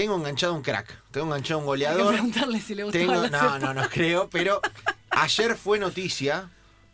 [0.00, 2.12] tengo enganchado un crack, tengo enganchado un Hay que goleador.
[2.14, 4.60] preguntarle si le gustaba Tengo, la no, no, no creo, pero
[5.10, 6.48] ayer fue noticia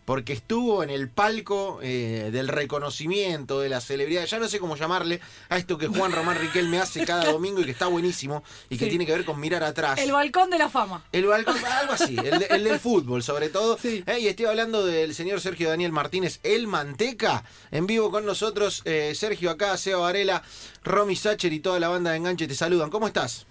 [0.07, 4.77] porque estuvo en el palco eh, del reconocimiento de la celebridad, ya no sé cómo
[4.77, 5.21] llamarle,
[5.51, 8.79] a esto que Juan Román Riquel me hace cada domingo y que está buenísimo y
[8.79, 8.91] que Sí.
[8.91, 9.99] tiene que ver con mirar atrás.
[9.99, 11.05] El balcón de la fama.
[11.13, 13.77] El balcón, algo así, el, de- el del fútbol sobre todo.
[13.79, 14.03] Sí.
[14.07, 17.43] Eh, y estoy hablando del señor Sergio Daniel Martínez, el Manteca,
[17.73, 18.83] en vivo con nosotros.
[18.85, 20.43] Eh, Sergio acá, Seba Varela,
[20.85, 22.91] Romy Sacher y toda la banda de Enganche te saludan.
[22.91, 23.45] ¿Cómo estás?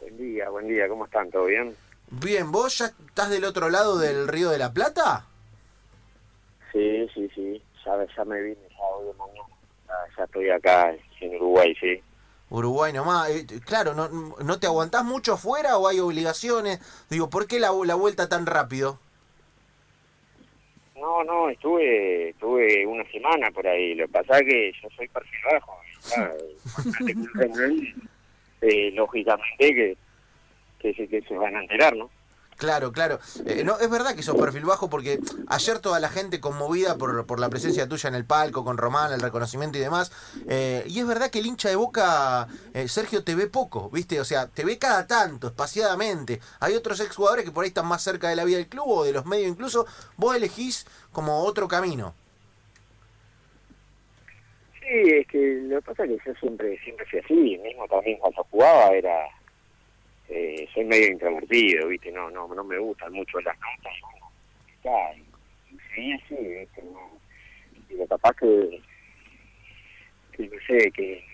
[0.00, 1.30] Buen día, buen día, ¿cómo están?
[1.30, 1.74] ¿Todo bien?
[2.10, 5.26] Bien, ¿vos ya estás del otro lado del Río de la Plata?
[6.72, 9.48] Sí, sí, sí, ya, ya me vine ya hoy de mañana.
[9.86, 12.02] Ya, ya estoy acá en Uruguay, sí.
[12.50, 13.30] Uruguay nomás.
[13.30, 16.80] Eh, claro, no, ¿no te aguantás mucho afuera o hay obligaciones?
[17.10, 18.98] Digo, ¿por qué la, la vuelta tan rápido?
[20.96, 23.94] No, no, estuve estuve una semana por ahí.
[23.94, 25.80] Lo que pasa es que yo soy perfil bajo.
[28.60, 29.96] eh, lógicamente que,
[30.92, 32.10] que, se, que se van a enterar, ¿no?
[32.56, 33.18] Claro, claro.
[33.46, 35.18] Eh, no, es verdad que sos perfil bajo porque
[35.48, 39.12] ayer toda la gente conmovida por, por la presencia tuya en el palco, con Román,
[39.12, 40.12] el reconocimiento y demás.
[40.48, 44.20] eh, y es verdad que el hincha de Boca, eh, Sergio, te ve poco, ¿viste?
[44.20, 46.38] O sea, te ve cada tanto, espaciadamente.
[46.60, 49.04] Hay otros exjugadores que por ahí están más cerca de la vida del club o
[49.04, 49.86] de los medios incluso.
[50.16, 52.14] Vos elegís como otro camino.
[54.80, 58.18] Sí, es que lo que pasa es que yo siempre siempre fui así, mismo también
[58.18, 59.26] cuando jugaba era
[60.36, 62.10] eh, soy medio introvertido, ¿viste?
[62.10, 63.92] No no no me gustan mucho las notas,
[64.74, 65.12] está,
[65.94, 66.82] seguí así, ¿viste?
[66.82, 67.10] No,
[67.88, 68.80] digo, capaz que,
[70.32, 71.24] que no sé, que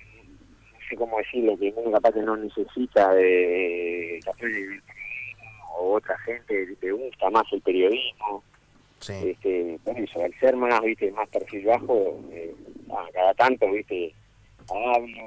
[0.73, 4.81] no sé cómo decirlo, que uno capaz que no necesita de capaz de-
[5.78, 8.43] o otra gente le gusta más el periodismo.
[8.98, 9.15] Sí.
[9.31, 12.55] este, por eso, al ser más, viste, más perfil bajo, eh,
[13.15, 14.12] cada tanto, viste,
[14.69, 15.23] hablo,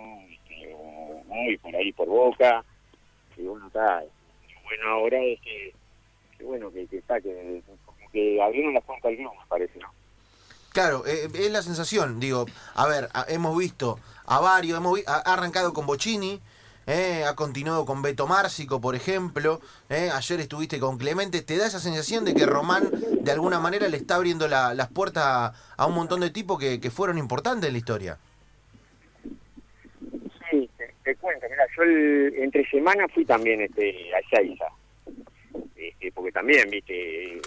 [0.75, 2.63] o voy por ahí por boca,
[3.37, 4.03] y bueno, está,
[4.63, 5.73] bueno ahora es que,
[6.37, 9.87] que bueno, que, que está, que como que abrieron la puerta al me parece, ¿no?
[10.71, 15.17] Claro, eh, es la sensación, digo, a ver, hemos visto a varios, hemos vi- ha
[15.33, 16.41] arrancado con Bocini,
[16.87, 21.67] eh, ha continuado con Beto Márcico, por ejemplo, eh, ayer estuviste con Clemente, ¿te da
[21.67, 22.89] esa sensación de que Román
[23.21, 26.57] de alguna manera le está abriendo la- las puertas a, a un montón de tipos
[26.59, 28.17] que, que fueron importantes en la historia?
[30.49, 34.67] Sí, te, te cuento, mira, yo el- entre semana fui también este, a Yaiza,
[35.75, 37.41] este, porque también, viste, eh,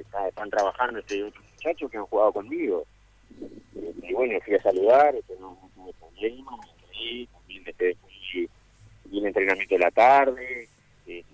[0.00, 2.84] está- están trabajando este otros muchachos que han jugado conmigo.
[3.74, 6.60] Este, y bueno, fui a saludar, este, no, tuve problemas,
[6.92, 8.48] sí, también este, fui,
[9.06, 10.68] vi el entrenamiento de la tarde,
[11.06, 11.24] este,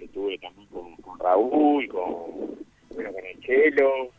[0.00, 2.58] estuve también con, con Raúl, con,
[2.90, 4.10] bueno, con el Chelo,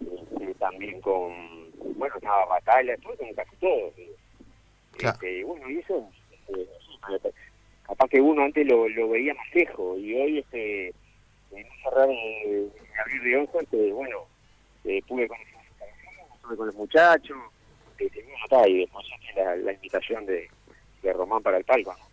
[0.00, 1.32] este, también con,
[1.96, 3.92] bueno, estaba Batalla, estuve con casi todos.
[5.08, 5.12] Eh.
[5.12, 5.18] Claro.
[5.22, 6.08] Este, bueno, y eso,
[6.48, 7.32] este,
[7.86, 10.88] capaz que uno antes lo, lo veía más lejos, y hoy, este,
[11.52, 14.18] en cerrar de, de abrir de ojos, este, bueno,
[14.84, 15.54] eh, pude conocer
[16.34, 17.36] estuve con los muchachos,
[17.98, 19.06] está, y después
[19.36, 20.50] la, la invitación de,
[21.02, 22.04] de Román para el palco, ¿no?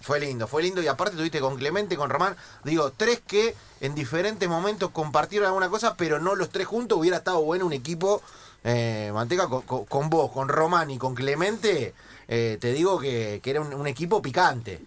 [0.00, 3.96] Fue lindo, fue lindo y aparte tuviste con Clemente, con Román, digo, tres que en
[3.96, 8.22] diferentes momentos compartieron alguna cosa, pero no los tres juntos, hubiera estado bueno un equipo,
[8.62, 11.94] eh, Manteca, con, con- con vos, con Román y con Clemente,
[12.28, 14.78] eh, te digo que, que era un, un equipo picante.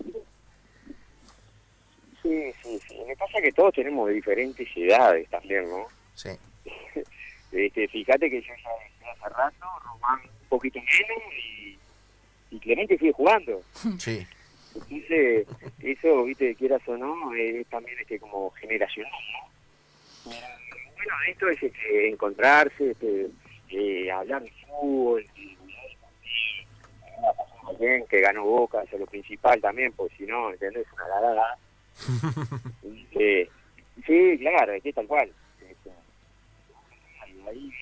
[2.22, 2.98] Sí, sí, sí.
[3.08, 5.86] Me pasa que todos tenemos diferentes edades también, ¿no?
[6.16, 6.30] Sí.
[7.52, 11.78] Este, fíjate que yo ya hace rato, Román un poquito menos y,
[12.50, 13.62] y Clemente sigue jugando.
[14.00, 14.26] Sí.
[14.74, 15.48] Entonces,
[15.82, 20.32] eso, viste, quieras o no, es también este, como generacional, ¿no?
[20.32, 23.28] Bueno, esto es este, encontrarse, este,
[23.70, 25.58] eh, hablar de fútbol, y,
[27.80, 30.88] bien que ganó Boca, eso es lo principal también, porque si no, ¿entendés?
[30.94, 31.58] Una galada.
[33.12, 33.52] Este,
[34.08, 35.32] sí, claro, es que tal cual.
[37.48, 37.74] Ahí,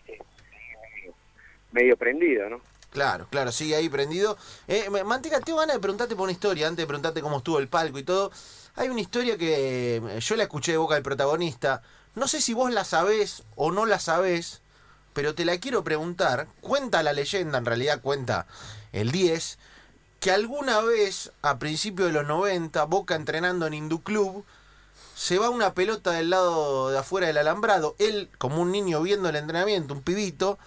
[1.71, 2.61] medio, prendido, ¿no?
[2.89, 4.35] Claro, claro, sigue ahí prendido.
[4.67, 7.67] Eh, Manteca, tengo ganas de preguntarte por una historia, antes de preguntarte cómo estuvo el
[7.67, 8.31] palco y todo.
[8.75, 11.83] Hay una historia que eh, yo la escuché de boca del protagonista.
[12.15, 14.63] No sé si vos la sabés o no la sabés,
[15.13, 16.47] pero te la quiero preguntar.
[16.61, 18.47] Cuenta la leyenda, en realidad cuenta
[18.91, 19.57] el 10,
[20.19, 24.45] que alguna vez, a principios de los 90, Boca entrenando en Indu Club,
[25.15, 29.29] se va una pelota del lado de afuera del alambrado, él como un niño viendo
[29.29, 30.57] el entrenamiento, un pibito,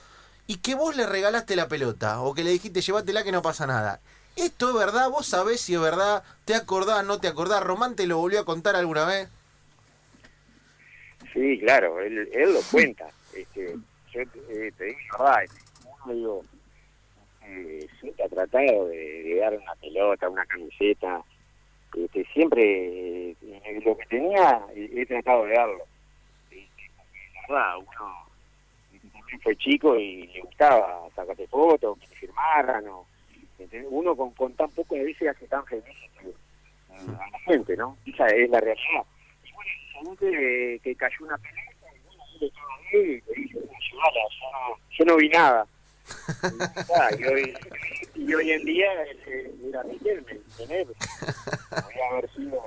[0.46, 3.66] y que vos le regalaste la pelota, o que le dijiste llévatela que no pasa
[3.66, 4.00] nada.
[4.36, 5.10] ¿Esto es verdad?
[5.10, 6.22] ¿Vos sabés si es verdad?
[6.44, 7.62] ¿Te acordás, no te acordás?
[7.62, 9.28] ¿Román te lo volvió a contar alguna vez?
[11.32, 13.06] Sí, claro, él, él lo cuenta.
[13.34, 13.76] Este,
[14.12, 15.60] yo eh, te digo este,
[16.04, 16.44] uno digo,
[17.52, 21.22] eh, siempre ha tratado de, dar una pelota, una camiseta.
[21.94, 25.84] Este, siempre eh, lo que tenía he, he tratado de darlo.
[26.48, 26.68] Porque,
[27.34, 28.26] la verdad, uno
[28.94, 32.86] este, también fue chico y le gustaba sacarte fotos, que firmaran.
[32.88, 33.06] O,
[33.90, 36.34] uno con, tan poco de veces hace tan feliz eh,
[37.06, 37.96] a la gente, ¿no?
[38.06, 39.04] Esa es la realidad.
[39.44, 43.42] Y bueno, que, que cayó una pelota, y bueno, yo le estaba ahí y le
[43.42, 45.66] dije, "Bueno, llévala, yo no, yo no vi nada.
[46.42, 46.62] Y,
[46.94, 47.54] ah, y hoy,
[48.14, 48.86] y hoy en día
[49.26, 50.88] eh, era Riquelme, ¿entendés?
[51.70, 52.62] Podría haber sido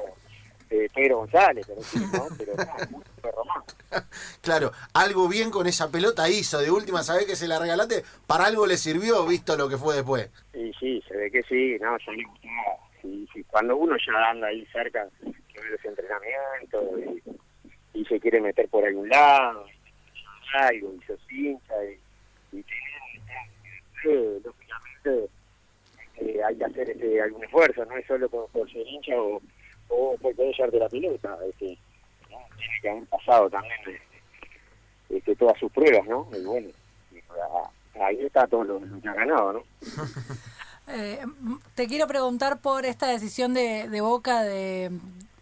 [0.69, 2.27] eh, Pedro González, pero sí, ¿no?
[2.37, 3.65] Pero no.
[4.41, 6.59] Claro, algo bien con esa pelota hizo.
[6.59, 9.95] De última, sabés que se la regalaste, para algo le sirvió, visto lo que fue
[9.95, 10.29] después.
[10.53, 12.77] Y sí, se ve que sí, no, yo le gustaba.
[13.01, 16.83] Sí, sí, cuando uno ya anda ahí cerca, que ve los entrenamientos
[17.93, 22.63] y, y se quiere meter por algún lado, y algo, y se hincha, y, y
[22.63, 22.94] tiene,
[24.05, 25.29] eh, lógicamente,
[26.17, 29.41] eh, hay que hacer este, algún esfuerzo, no es solo por, ser hincha o,
[29.87, 31.77] por poder llevarte la pelota, este,
[32.27, 34.01] tiene que haber pasado también este,
[35.09, 36.27] este, todas sus pruebas, ¿no?
[36.33, 36.69] Y bueno,
[37.31, 37.69] ah,
[38.05, 39.63] ahí está todo lo, lo que ha ganado, ¿no?
[40.87, 41.19] Eh,
[41.73, 44.91] te quiero preguntar por esta decisión de, de Boca de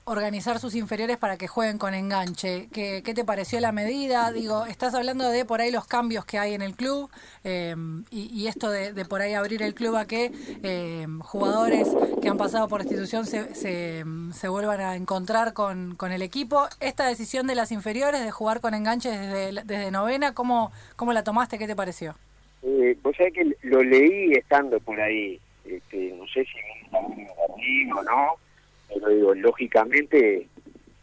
[0.06, 2.68] organizar sus inferiores para que jueguen con enganche.
[2.74, 4.32] ¿Qué, te pareció la medida?
[4.32, 7.10] Digo, estás hablando de por ahí los cambios que hay en el club
[7.44, 7.76] eh,
[8.12, 10.32] y, y, esto de, de, por ahí abrir el club a que
[10.64, 11.88] eh, jugadores
[12.22, 16.68] que han pasado por institución se, se, vuelvan a encontrar con, con, el equipo.
[16.80, 21.24] Esta decisión de las inferiores de jugar con enganche desde, desde novena, ¿cómo, ¿cómo la
[21.24, 21.58] tomaste?
[21.58, 22.16] ¿Qué te pareció?
[22.64, 26.58] Eh, vos sabés que lo leí estando por ahí, este, no sé si
[26.92, 28.38] me o no,
[28.88, 30.48] pero digo, lógicamente,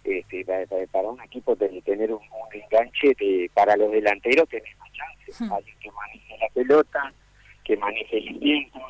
[0.05, 0.45] este,
[0.91, 5.21] para, un equipo de tener un, un enganche, de, para los delanteros tenés más chance,
[5.39, 5.53] Hmm.
[5.53, 7.13] alguien que maneje la pelota,
[7.65, 8.81] que maneje el tiempo,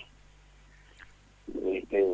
[1.72, 2.06] este,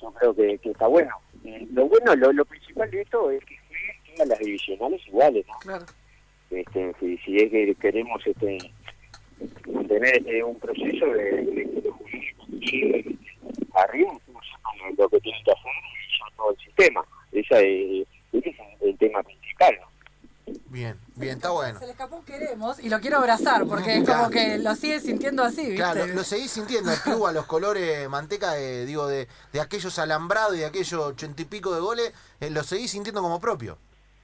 [0.00, 1.14] yo creo que, que está bueno.
[1.44, 5.46] Eh, lo bueno, lo, lo principal de esto es que jueguen todas las divisionales iguales,
[5.46, 5.58] ¿no?
[5.60, 5.86] Claro.
[6.50, 8.58] Este, si, si es que queremos este
[9.72, 13.06] mantener este, un proceso de, de jugadores
[13.74, 14.12] arriba
[14.96, 17.04] lo que tienen que hacer y ya todo el sistema.
[17.32, 19.90] Esa es, ese es el tema principal, ¿no?
[20.66, 21.78] Bien, bien, está bueno.
[21.78, 24.98] Se le escapó un queremos y lo quiero abrazar porque es como que lo sigue
[25.00, 25.76] sintiendo así, ¿viste?
[25.76, 29.98] Claro, lo seguís sintiendo el club a los colores manteca, de, digo, de, de aquellos
[29.98, 33.78] alambrados y de aquellos ochenta y pico de goles, eh, lo seguís sintiendo como propio.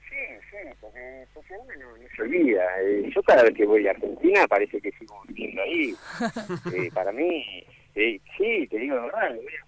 [0.09, 0.15] Sí,
[0.51, 2.81] sí, porque, porque uno no, no se olvida.
[2.81, 5.95] Eh, yo cada vez que voy a Argentina parece que sigo viviendo ahí.
[6.73, 7.63] Eh, para mí,
[7.95, 9.65] eh, sí, te digo la verdad, voy a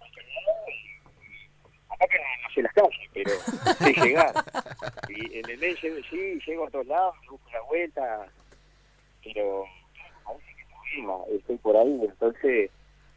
[2.08, 3.30] que no, no sé las calles, pero
[3.78, 4.34] sé llegar.
[5.08, 8.26] Y en el llego, sí, llego a todos lados, me busco la vuelta,
[9.24, 9.64] pero
[10.24, 12.70] parece que todavía estoy por ahí, entonces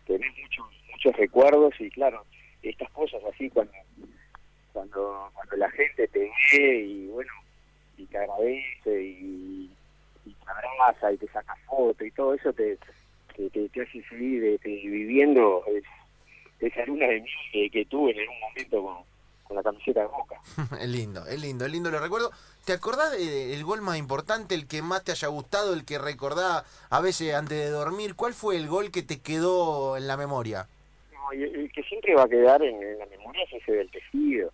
[0.05, 2.25] tenés muchos muchos recuerdos y claro,
[2.61, 3.73] estas cosas así cuando
[4.71, 7.31] cuando cuando la gente te ve y bueno
[7.97, 9.71] y te agradece y,
[10.25, 12.77] y te abraza y te saca foto y todo eso te
[13.35, 15.83] te, te, te hace seguir este, viviendo es,
[16.67, 18.97] esa luna de miel que, que tuve en algún momento con,
[19.43, 20.35] con la camiseta de Boca.
[20.81, 22.31] es lindo, es lindo, es lindo, lo recuerdo.
[22.65, 26.63] ¿Te acordás del gol más importante, el que más te haya gustado, el que recordás
[26.89, 28.15] a veces antes de dormir?
[28.15, 30.67] ¿Cuál fue el gol que te quedó en la memoria?
[31.13, 33.91] No, y el que siempre va a quedar en, en la memoria es ese del
[33.91, 34.51] tejido,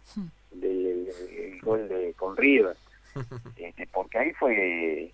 [0.52, 2.76] del, del gol de con River,
[3.58, 5.12] este, porque ahí fue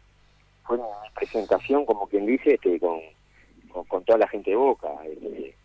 [0.65, 2.99] fue una presentación, como quien dice, este, con,
[3.69, 4.87] con, con toda la gente de Boca.
[5.05, 5.55] Este,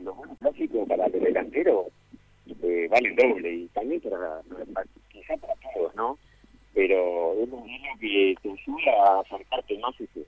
[0.00, 1.86] los goles clásicos para los delanteros
[2.62, 4.40] eh, valen doble y también para,
[4.74, 6.18] para quizá para todos, ¿no?
[6.74, 10.26] Pero es lo mismo que te ayuda a acercarte más ese,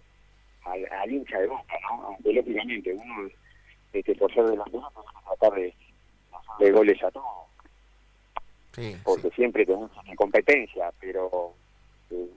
[0.65, 2.03] al, al hincha de Boca, ¿no?
[2.09, 3.29] Aunque lógicamente uno
[3.93, 5.75] este, por ser delantero que tratar de
[6.33, 7.27] hacerle goles a todos,
[8.75, 9.35] Sí, porque sí.
[9.37, 11.55] siempre tenemos una competencia, pero
[12.11, 12.29] eh,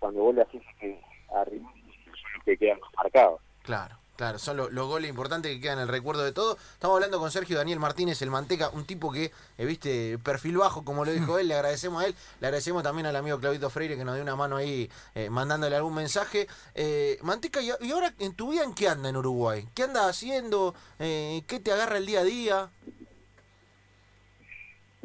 [0.00, 0.98] cuando vos le haces que
[1.34, 3.40] arriba son los que quedan más marcados.
[3.62, 6.56] Claro, claro, son lo- los goles importantes que quedan en el recuerdo de todo.
[6.74, 10.84] Estamos hablando con Sergio Daniel Martínez, el Manteca, un tipo que, eh, viste, perfil bajo,
[10.84, 13.96] como lo dijo él, le agradecemos a él, le agradecemos también al amigo Claudito Freire
[13.96, 16.46] que nos dio una mano ahí eh, mandándole algún mensaje.
[16.74, 19.66] Eh, Manteca, ¿y, y ahora en tu vida en qué anda en Uruguay?
[19.74, 20.74] ¿Qué anda haciendo?
[20.98, 22.70] Eh, ¿Qué te agarra el día a día?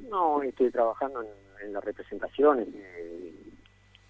[0.10, 1.28] No, estoy trabajando en,
[1.68, 3.34] en las representaciones de,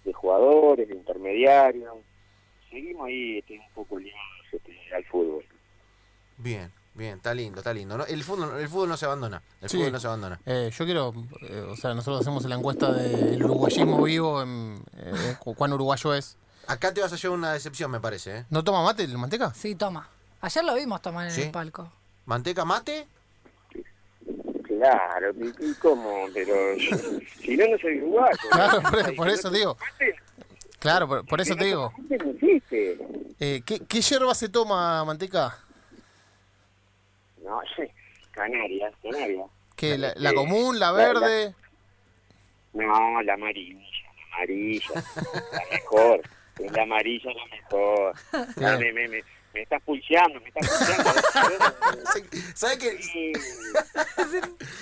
[0.04, 1.94] de jugadores, de intermediarios.
[2.70, 4.39] Seguimos ahí este, un poco ligados este,
[4.92, 5.44] al fútbol.
[6.38, 7.98] Bien, bien, está lindo, está lindo.
[7.98, 8.04] ¿no?
[8.06, 9.76] El, fútbol, el fútbol no se abandona, el Sí.
[9.76, 10.40] fútbol no se abandona.
[10.46, 15.36] Eh, yo quiero, eh, o sea, nosotros hacemos la encuesta del uruguayismo vivo, en, eh,
[15.38, 16.36] cu- cuán uruguayo es.
[16.66, 18.44] Acá te vas a llevar una decepción, me parece, ¿eh?
[18.50, 19.52] ¿No toma mate el manteca?
[19.54, 20.08] Sí, toma.
[20.40, 21.42] Ayer lo vimos tomar en Sí.
[21.42, 21.92] el palco.
[22.26, 23.06] ¿Manteca mate?
[24.66, 26.26] Claro, ¿y, cómo?
[26.32, 26.52] Pero
[27.42, 28.36] si no, no soy uruguayo.
[28.50, 28.80] Claro,
[29.16, 29.76] por- eso digo.
[29.80, 30.14] mate,
[30.80, 31.92] Claro, por, por eso te digo.
[33.38, 35.58] Eh, ¿qué, ¿Qué yerba se toma, Manteca?
[37.44, 37.82] No, sí,
[38.32, 39.46] Canarias, Canarias.
[39.76, 41.54] ¿Qué, la, la común, la La- verde?
[42.72, 44.86] No, la amarilla, la amarilla,
[45.52, 46.20] la mejor.
[46.72, 48.14] La amarilla la mejor.
[48.56, 49.22] Ya me, me, me,
[49.54, 52.28] me estás pulseando, me estás pulseando.
[52.54, 53.32] ¿Sabes que, Sí.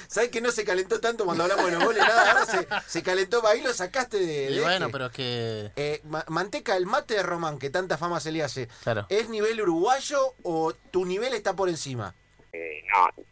[0.08, 2.02] ¿Sabes que no se calentó tanto cuando hablamos de los goles?
[2.02, 4.50] Nada, ahora se, se calentó, ahí lo sacaste de.
[4.50, 4.92] Y bueno, eje.
[4.92, 5.70] pero es que...
[5.76, 9.06] Eh, Ma- Manteca, el mate de Román, que tanta fama se le hace, Claro.
[9.08, 12.14] ¿es nivel uruguayo o tu nivel está por encima?
[12.52, 13.25] Eh, no,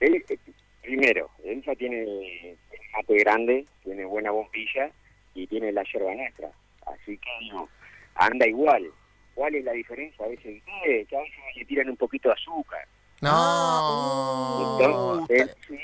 [0.00, 0.38] él, eh,
[0.82, 2.58] primero, él ya tiene el
[2.96, 4.90] mate grande, tiene buena bombilla
[5.34, 6.50] y tiene la yerba nuestra.
[6.86, 7.68] Así que no,
[8.18, 8.90] anda igual.
[9.34, 10.24] ¿Cuál es la diferencia?
[10.24, 12.86] A veces, eh, que a veces le tiran un poquito de azúcar.
[13.20, 13.30] No.
[14.80, 15.78] Entonces, él, sí,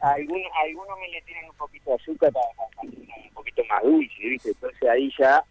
[0.00, 2.46] algunos, algunos me le tiran un poquito de azúcar para,
[2.82, 4.48] un poquito más dulce, ¿viste?
[4.50, 5.42] Entonces ahí ya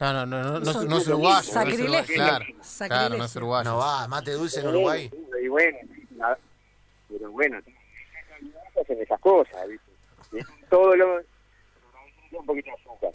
[0.00, 1.42] No, no, no, no, no, es uruguayo.
[1.42, 2.14] Sacrilegio.
[2.16, 2.86] Claro, Sacrilegio.
[2.88, 3.70] claro, no es uruguayo.
[3.70, 5.10] No va, mate dulce en Uruguay.
[5.42, 5.78] Y bueno,
[6.16, 6.38] la-
[7.08, 7.58] pero bueno,
[8.80, 10.52] hacen esas cosas, ¿viste?
[10.68, 11.20] Todo lo...
[12.32, 13.10] Un poquito de azúcar.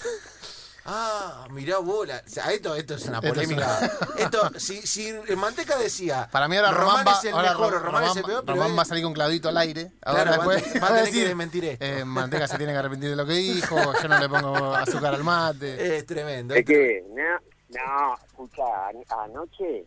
[0.91, 3.91] Ah, mirá vos, la- o sea, esto, esto es una Esto es polémica.
[4.17, 7.77] Esto, si, si Manteca decía, Para mí ahora Román, va, es el ahora mejor o
[7.79, 9.91] Ro- Román, es el Román- peor, pero Román va a salir con clavito al aire.
[10.01, 11.86] Claro, Ahora a después va a tener que decir, desmentir esto.
[11.86, 15.13] eh, Manteca se tiene que arrepentir de lo que dijo, yo no le pongo azúcar
[15.13, 15.98] al mate.
[15.98, 16.55] es tremendo.
[16.55, 17.39] Es que, no,
[17.79, 19.86] no, escucha, an- anoche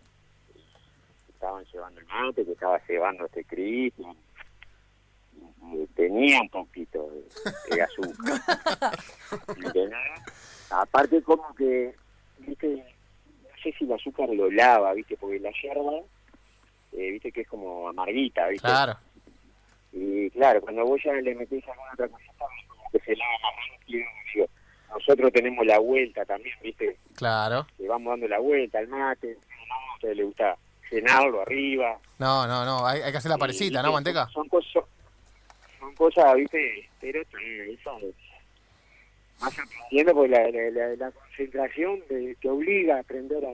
[1.29, 3.45] estaban llevando el mate, que estaba llevando este
[5.75, 7.09] y tenía un poquito
[7.69, 8.41] de, de azúcar.
[10.73, 11.95] Aparte como que,
[12.39, 15.99] viste, no sé si el azúcar lo lava, viste, porque la yerba,
[16.93, 18.67] eh, viste que es como amarguita, viste.
[18.67, 18.97] Claro.
[19.93, 23.79] Y claro, cuando vos ya le metés alguna otra cosita, como que se lava más
[23.79, 24.07] rápido.
[24.35, 24.47] Digo,
[24.91, 26.97] nosotros tenemos la vuelta también, ¿viste?
[27.15, 27.67] Claro.
[27.79, 29.37] Le vamos dando la vuelta al mate.
[29.71, 30.57] A ustedes les gusta
[30.91, 31.99] llenarlo arriba.
[32.19, 33.93] No, no, no, hay, hay que hacer la parecita, Y, ¿no.
[33.93, 34.29] Manteca?
[34.29, 34.85] Son cosas,
[35.79, 36.89] son cosas, ¿viste?
[37.01, 37.99] Pero eso
[39.43, 43.51] más aprendiendo porque la, la, la, la concentración te, te obliga a aprender a...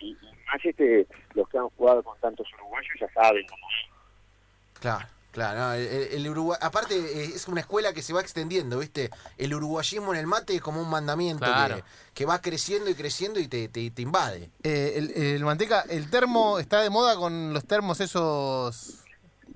[0.00, 0.16] Y, y
[0.46, 4.80] más este, los que han jugado con tantos uruguayos ya saben cómo es.
[4.80, 5.58] Claro, claro.
[5.60, 9.10] no, el, el- el Uruguay, aparte eh, es una escuela que se va extendiendo, ¿viste?
[9.36, 11.76] El uruguayismo en el mate es como un mandamiento Claro.
[11.76, 11.82] que,
[12.14, 14.48] que va creciendo y creciendo y te, te, te invade.
[14.62, 18.99] Eh, el, el Manteca, ¿el termo está de moda con los termos esos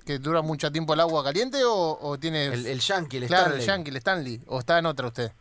[0.04, 2.46] que duran mucho tiempo el agua caliente o, o tiene...
[2.46, 3.60] El, el yankee, el claro, Stanley.
[3.60, 5.32] el Yankee, el Stanley, o está en otra usted?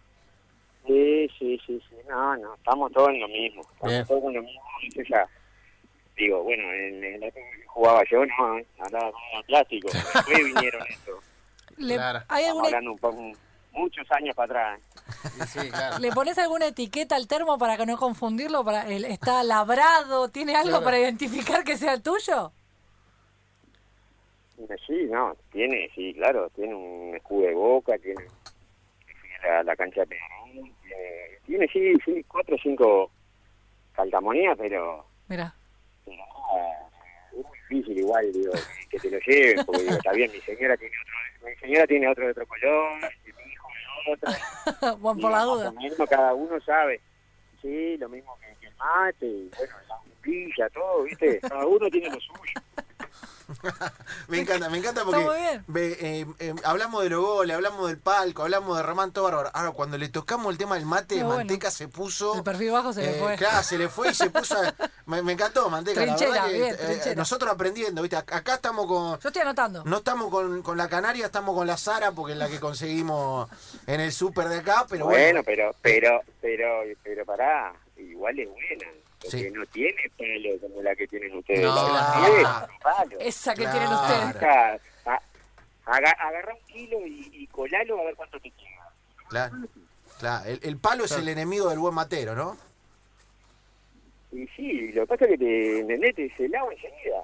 [0.87, 1.95] Sí, sí, sí, sí.
[2.09, 3.61] No, no, estamos todos en lo mismo.
[3.61, 4.05] Estamos Bien.
[4.05, 4.61] todos en lo mismo.
[5.09, 5.25] Ya,
[6.17, 9.89] digo, bueno, en en la época que jugaba yo, no, andaba con el plástico.
[9.93, 11.23] Después vinieron estos.
[11.77, 12.19] Le, Claro.
[12.27, 13.31] ¿hay Estamos alguna, hablando un poco,
[13.71, 14.79] muchos años para atrás.
[14.79, 15.45] ¿eh?
[15.47, 15.99] Sí, claro.
[15.99, 18.63] ¿Le pones alguna etiqueta al termo para que no confundirlo?
[18.63, 20.27] Para el, ¿Está labrado?
[20.29, 20.83] ¿Tiene algo Claro.
[20.85, 22.51] para identificar que sea tuyo?
[24.59, 28.23] Eh, Sí, no, tiene, sí, claro, tiene un escudo de boca, tiene
[29.43, 30.17] la, la cancha de
[30.51, 30.73] tiene,
[31.45, 33.11] tiene, sí, sí, cuatro o cinco
[33.93, 35.53] calcamonías, pero Mira.
[36.05, 36.17] Pero,
[36.53, 36.89] ah,
[37.31, 38.53] es muy difícil igual digo
[38.89, 42.07] que- te lo lleven porque digo, está bien mi señora tiene otro mi señora tiene
[42.07, 43.67] otro de otro color mi hijo
[44.05, 44.29] de otro
[45.17, 45.69] y por la duda.
[45.69, 47.01] o menos cada uno sabe
[47.61, 51.89] sí lo mismo que, que el mate y bueno la bombilla todo viste cada uno
[51.89, 52.61] tiene lo suyo
[54.27, 55.63] Me encanta, me encanta Está porque muy bien.
[55.67, 59.49] ve, eh, eh, hablamos de los goles, hablamos del palco, hablamos de Román todo bárbaro.
[59.53, 61.37] Ahora, cuando le tocamos el tema del mate, Qué bueno.
[61.39, 62.35] Manteca se puso.
[62.35, 63.35] El perfil bajo se le eh, fue.
[63.35, 64.55] Claro, se le fue y se puso.
[64.57, 64.73] a-
[65.05, 65.99] me, me encantó, Manteca.
[66.05, 68.15] la Trinchera, verdad que, bien, eh, nosotros aprendiendo, ¿viste?
[68.17, 69.19] Acá acá estamos con.
[69.19, 69.83] Yo estoy anotando.
[69.85, 73.49] No estamos con, con la Canaria, estamos con la Sara, porque es la que conseguimos
[73.87, 75.19] en el súper de acá, pero bueno.
[75.23, 78.87] bueno pero pero pero pero pará igual es buena
[79.23, 79.51] porque Sí.
[79.51, 82.13] no tiene palo como la que tienen ustedes No, La no.
[82.25, 83.19] que tiene es palo.
[83.19, 83.77] Esa que Claro.
[83.79, 84.35] tienen ustedes.
[84.35, 85.21] Acá, a-
[85.85, 88.89] aga- agarrá un kilo y, y colalo a ver cuánto te queda.
[89.29, 89.55] Claro,
[90.19, 90.45] claro.
[90.49, 92.57] El, el palo es el enemigo del buen matero, ¿no?
[94.31, 97.23] Y sí, lo que pasa es que te entendés, te se lava enseguida.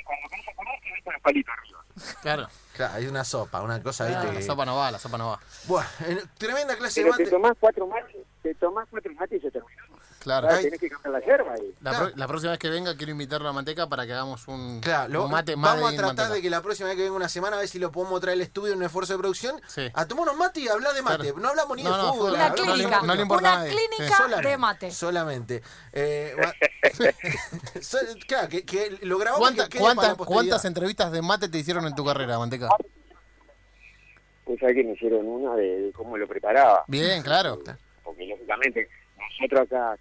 [0.00, 1.84] Y cuando querés acordar, te ves con el palito arriba.
[2.22, 2.48] Claro.
[2.74, 4.26] Claro, hay una sopa, una cosa, Ah, ¿viste?
[4.26, 5.40] la que- sopa no va, la sopa no va.
[5.66, 7.30] Bueno, en- tremenda clase de Pero te mate.
[7.36, 9.82] tomás cuatro mates, te tomás cuatro mates y se terminó.
[10.18, 10.48] Claro.
[10.48, 11.54] Ahora tenés que cambiar la yerba.
[11.58, 12.06] Y, La, Claro.
[12.08, 15.12] pro- la próxima vez que venga quiero invitarlo a Manteca para que hagamos un, Claro,
[15.12, 16.34] lo- un mate más vamos a de tratar Manteca.
[16.34, 18.36] de que la próxima vez que venga una semana a ver si lo podemos traer
[18.36, 19.60] al estudio en un esfuerzo de producción.
[19.66, 19.82] Sí.
[19.92, 21.24] A tomar unos mates y hablar de mate.
[21.24, 21.38] Claro.
[21.40, 22.32] No hablamos ni No, de no, fútbol.
[22.32, 24.90] Una de clínica, no le importa una clínica de mate.
[24.92, 25.62] Solamente.
[25.92, 26.34] Eh,
[28.26, 30.24] claro, que, que lo grabamos ¿Cuánta- que cuántas- la.
[30.24, 32.63] ¿Cuántas entrevistas de mate te hicieron en tu carrera, Manteca?
[34.44, 36.84] Pues sabés que me hicieron una de, de cómo lo preparaba.
[36.86, 37.58] Bien, claro.
[38.02, 39.96] Porque lógicamente nosotros acá,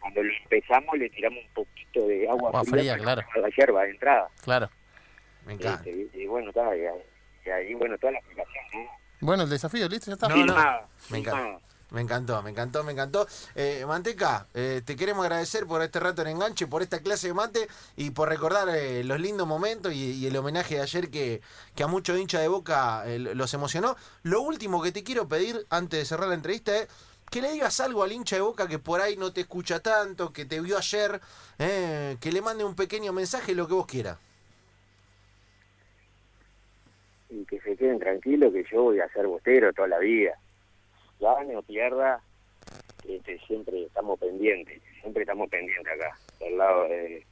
[0.00, 3.22] cuando lo empezamos, le tiramos un poquito de agua, Agua fría, para claro.
[3.34, 4.28] que La yerba de entrada.
[4.42, 4.70] Claro.
[5.46, 5.88] Me encanta.
[5.90, 7.02] Este, y, y bueno, está, y, ahí-
[7.44, 8.90] y ahí, bueno, toda la aplicación, ¿no?
[9.20, 10.28] Bueno, el desafío, listo, ya está.
[10.28, 10.54] No, no.
[11.10, 11.60] Me encanta.
[11.90, 13.26] Me encantó, me encantó, me encantó.
[13.54, 17.34] Eh, Manteca, eh, te queremos agradecer por este rato en enganche, por esta clase de
[17.34, 21.40] mate y por recordar eh, los lindos momentos y, el homenaje de ayer que,
[21.74, 23.96] que a muchos hinchas de boca eh, los emocionó.
[24.22, 26.88] Lo último que te quiero pedir antes de cerrar la entrevista es
[27.30, 30.32] que le digas algo al hincha de boca que por ahí no te escucha tanto,
[30.32, 31.20] que te vio ayer,
[31.58, 34.18] eh, que le mande un pequeño mensaje, lo que vos quieras.
[37.30, 40.38] y que se queden tranquilos que yo voy a ser bostero toda la vida.
[41.24, 42.20] Gane o pierda,
[43.08, 47.24] este, siempre estamos pendientes, siempre estamos pendientes acá, del lado de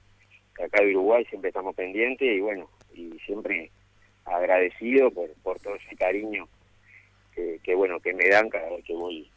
[0.64, 3.70] acá de Uruguay siempre estamos pendientes y bueno, y siempre
[4.24, 6.48] agradecido por, por todo ese cariño
[7.34, 9.30] que, que bueno, que me dan cada vez que voy,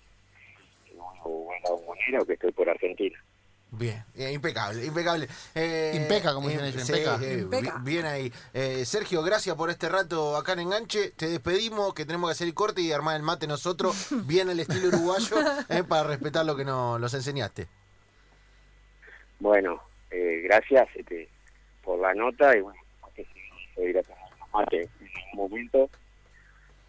[0.86, 3.22] que voy a la bombonera o que estoy por Argentina.
[3.78, 5.28] Bien, eh, impecable, impecable.
[5.54, 7.20] Eh, Impeca, como dicen ellos, impeca.
[7.22, 7.78] eh, Impeca.
[7.80, 8.34] bi- Bien ahí.
[8.54, 11.12] Eh, Sergio, gracias por este rato acá en Enganche.
[11.12, 14.60] Te despedimos, que tenemos que hacer el corte y armar el mate nosotros, bien al
[14.60, 15.36] estilo uruguayo,
[15.70, 17.68] eh, para respetar lo que nos los enseñaste.
[19.40, 21.30] Bueno, eh, gracias este,
[21.84, 22.80] por la nota y bueno,
[23.76, 24.02] seguir a
[24.58, 25.90] mates en algún momento.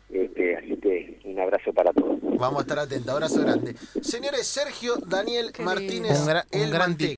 [0.08, 2.18] Este, así que un abrazo para todos.
[2.22, 3.08] Vamos a estar atentos.
[3.12, 3.74] Abrazo grande.
[4.02, 6.90] Señores, Sergio Daniel Qué Martínez, Un, gra- un el gran.